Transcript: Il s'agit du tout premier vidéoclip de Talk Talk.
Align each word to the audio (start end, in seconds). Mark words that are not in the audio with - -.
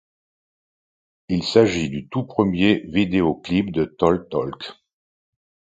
Il 1.29 1.43
s'agit 1.43 1.87
du 1.91 2.07
tout 2.07 2.23
premier 2.23 2.79
vidéoclip 2.87 3.71
de 3.71 3.85
Talk 3.85 4.29
Talk. 4.29 4.73